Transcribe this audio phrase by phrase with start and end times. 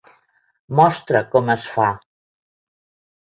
[0.79, 1.91] Mostra com es fa".